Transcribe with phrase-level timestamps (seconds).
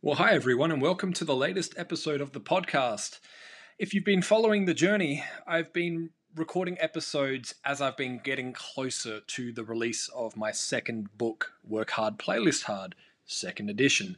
[0.00, 3.18] Well, hi everyone, and welcome to the latest episode of the podcast.
[3.80, 9.18] If you've been following the journey, I've been recording episodes as I've been getting closer
[9.18, 12.94] to the release of my second book, Work Hard, Playlist Hard,
[13.26, 14.16] second edition.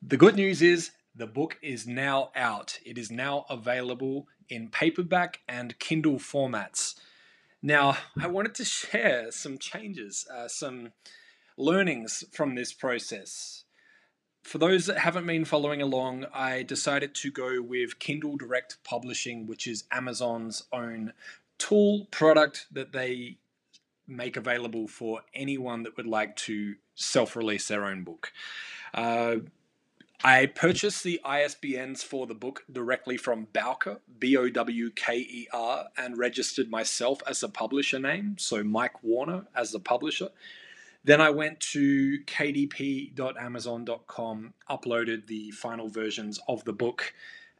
[0.00, 2.78] The good news is the book is now out.
[2.86, 6.94] It is now available in paperback and Kindle formats.
[7.60, 10.92] Now, I wanted to share some changes, uh, some
[11.56, 13.63] learnings from this process
[14.44, 19.46] for those that haven't been following along, I decided to go with Kindle Direct Publishing,
[19.46, 21.14] which is Amazon's own
[21.58, 23.38] tool product that they
[24.06, 28.32] make available for anyone that would like to self release their own book.
[28.92, 29.36] Uh,
[30.22, 35.48] I purchased the ISBNs for the book directly from Bowker, B O W K E
[35.52, 40.28] R, and registered myself as a publisher name, so Mike Warner as the publisher.
[41.04, 47.12] Then I went to kdp.amazon.com, uploaded the final versions of the book,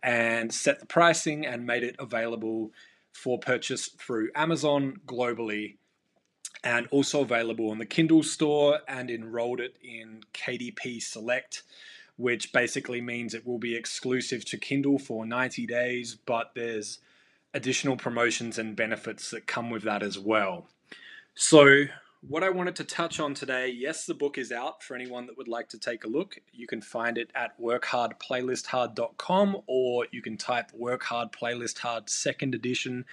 [0.03, 2.73] and set the pricing and made it available
[3.13, 5.77] for purchase through Amazon globally
[6.63, 11.63] and also available on the Kindle store and enrolled it in KDP Select,
[12.17, 17.01] which basically means it will be exclusive to Kindle for 90 days, but there's
[17.53, 20.67] additional promotions and benefits that come with that as well.
[21.35, 21.85] So,
[22.27, 25.37] what I wanted to touch on today yes, the book is out for anyone that
[25.37, 26.39] would like to take a look.
[26.53, 32.55] You can find it at workhardplaylisthard.com or you can type Work Hard Playlist Hard second
[32.55, 33.05] edition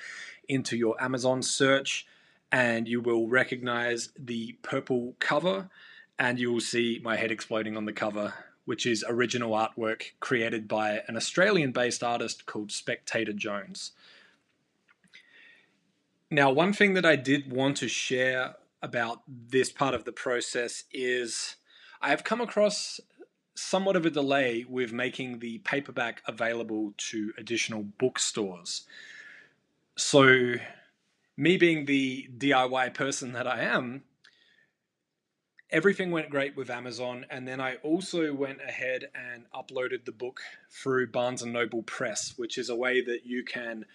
[0.47, 2.05] into your Amazon search
[2.51, 5.69] and you will recognize the purple cover
[6.17, 8.33] and you will see my head exploding on the cover,
[8.65, 13.91] which is original artwork created by an Australian based artist called Spectator Jones.
[16.29, 20.85] Now, one thing that I did want to share about this part of the process
[20.91, 21.55] is
[22.01, 22.99] I have come across
[23.53, 28.83] somewhat of a delay with making the paperback available to additional bookstores.
[29.97, 30.55] So,
[31.37, 34.03] me being the DIY person that I am,
[35.69, 40.41] everything went great with Amazon, and then I also went ahead and uploaded the book
[40.69, 43.85] through Barnes and Noble Press, which is a way that you can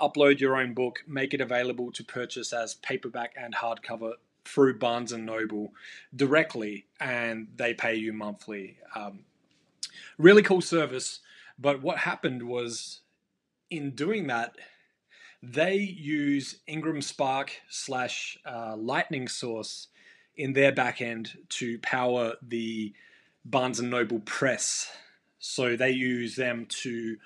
[0.00, 4.14] upload your own book, make it available to purchase as paperback and hardcover
[4.44, 5.72] through Barnes and Noble
[6.14, 8.76] directly, and they pay you monthly.
[8.94, 9.20] Um,
[10.18, 11.20] really cool service.
[11.58, 13.00] But what happened was,
[13.70, 14.56] in doing that,
[15.42, 19.88] they use Ingram Spark slash uh, Lightning Source
[20.36, 22.94] in their backend to power the
[23.44, 24.90] Barnes and Noble press.
[25.38, 27.16] So they use them to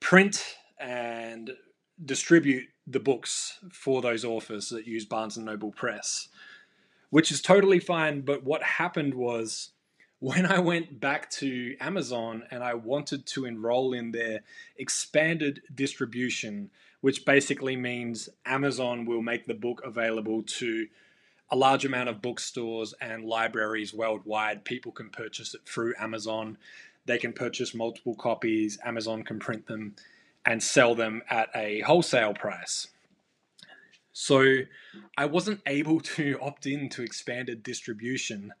[0.00, 1.50] print and
[2.04, 6.28] distribute the books for those authors that use Barnes and Noble Press
[7.10, 8.20] which is totally fine.
[8.20, 9.70] But what happened was
[10.20, 14.40] when I went back to Amazon and I wanted to enroll in their
[14.76, 20.88] expanded distribution, which basically means Amazon will make the book available to
[21.50, 24.64] a large amount of bookstores and libraries worldwide.
[24.64, 26.58] People can purchase it through Amazon.
[27.06, 28.78] They can purchase multiple copies.
[28.84, 29.94] Amazon can print them
[30.44, 32.88] and sell them at a wholesale price.
[34.12, 34.62] So
[35.16, 38.52] I wasn't able to opt in to expanded distribution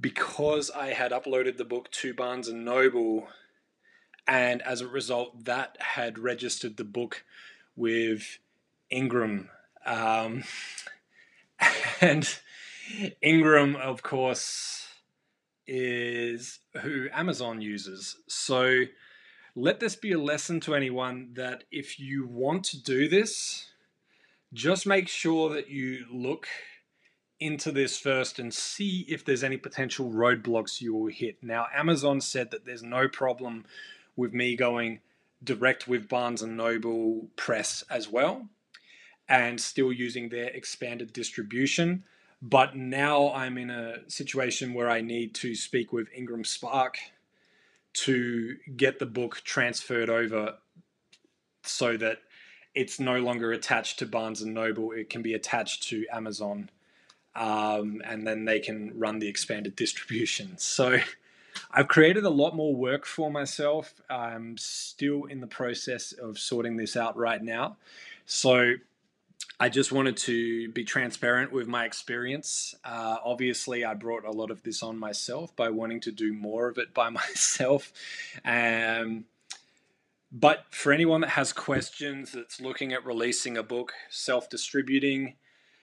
[0.00, 3.28] because I had uploaded the book to Barnes and Noble,
[4.26, 7.24] and as a result, that had registered the book
[7.76, 8.38] with
[8.90, 9.50] Ingram.
[9.86, 10.44] Um,
[12.00, 12.28] and
[13.22, 14.88] Ingram, of course,
[15.66, 18.16] is who Amazon uses.
[18.28, 18.84] So
[19.56, 23.68] let this be a lesson to anyone that if you want to do this,
[24.52, 26.48] just make sure that you look
[27.38, 31.42] into this first and see if there's any potential roadblocks you will hit.
[31.42, 33.64] Now, Amazon said that there's no problem
[34.16, 35.00] with me going
[35.42, 38.48] direct with Barnes and Noble Press as well
[39.28, 42.04] and still using their expanded distribution.
[42.40, 46.98] But now I'm in a situation where I need to speak with Ingram Spark
[47.94, 50.54] to get the book transferred over
[51.62, 52.18] so that
[52.74, 54.92] it's no longer attached to Barnes and Noble.
[54.92, 56.70] It can be attached to Amazon,
[57.36, 60.58] um, and then they can run the expanded distribution.
[60.58, 60.98] So
[61.70, 63.94] I've created a lot more work for myself.
[64.10, 67.76] I'm still in the process of sorting this out right now.
[68.26, 68.74] So
[69.60, 72.74] I just wanted to be transparent with my experience.
[72.84, 76.68] Uh, obviously, I brought a lot of this on myself by wanting to do more
[76.68, 77.92] of it by myself.
[78.44, 79.26] Um,
[80.32, 85.34] but for anyone that has questions that's looking at releasing a book, self distributing,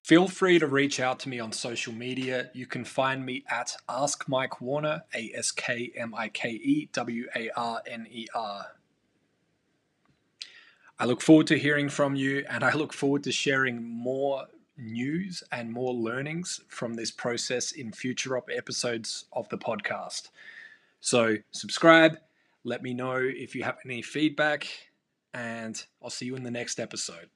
[0.02, 2.50] Feel free to reach out to me on social media.
[2.54, 6.88] You can find me at Ask Mike Warner, A S K M I K E
[6.92, 8.66] W A R N E R.
[11.02, 14.46] I look forward to hearing from you and I look forward to sharing more
[14.76, 20.28] news and more learnings from this process in future episodes of the podcast.
[21.00, 22.18] So, subscribe,
[22.62, 24.68] let me know if you have any feedback,
[25.34, 27.28] and I'll see you in the next episode.